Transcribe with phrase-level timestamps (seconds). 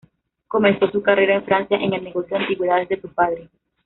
[0.47, 3.51] Comenzó su carrera en Francia en el negocio de antigüedades de su padre.